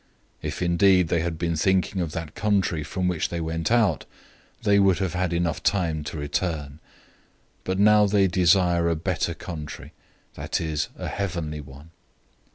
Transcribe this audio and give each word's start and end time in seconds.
011:015 0.41 0.47
If 0.47 0.61
indeed 0.63 1.07
they 1.09 1.19
had 1.19 1.37
been 1.37 1.55
thinking 1.55 2.01
of 2.01 2.11
that 2.11 2.33
country 2.33 2.83
from 2.83 3.07
which 3.07 3.29
they 3.29 3.39
went 3.39 3.71
out, 3.71 4.05
they 4.63 4.79
would 4.79 4.97
have 4.97 5.13
had 5.13 5.31
enough 5.31 5.61
time 5.61 6.03
to 6.05 6.17
return. 6.17 6.79
011:016 7.65 7.65
But 7.65 7.77
now 7.77 8.07
they 8.07 8.25
desire 8.25 8.89
a 8.89 8.95
better 8.95 9.35
country, 9.35 9.93
that 10.33 10.59
is, 10.59 10.87
a 10.97 11.07
heavenly 11.07 11.61
one. 11.61 11.91